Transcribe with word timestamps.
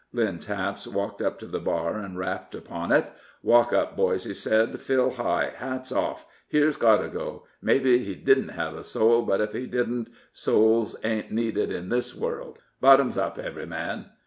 Lynn 0.13 0.39
Taps 0.39 0.87
walked 0.87 1.21
up 1.21 1.37
to 1.37 1.45
the 1.45 1.59
bar, 1.59 1.99
and 1.99 2.17
rapped 2.17 2.55
upon 2.55 2.91
it. 2.91 3.11
"Walk 3.43 3.71
up, 3.71 3.95
boys," 3.95 4.23
said 4.35 4.69
he; 4.69 4.77
"fill 4.77 5.11
high; 5.11 5.53
hats 5.57 5.91
off. 5.91 6.25
Here's 6.47 6.75
Codago. 6.75 7.43
Maybe 7.61 7.99
he 7.99 8.15
didn't 8.15 8.49
have 8.49 8.73
a 8.73 8.83
soul, 8.83 9.21
but 9.21 9.41
if 9.41 9.53
he 9.53 9.67
didn't, 9.67 10.09
souls 10.33 10.95
ain't 11.03 11.29
needed 11.31 11.71
in 11.71 11.89
this 11.89 12.15
world. 12.15 12.57
Buttoms 12.81 13.15
up, 13.15 13.37
every 13.37 13.67
man." 13.67 14.07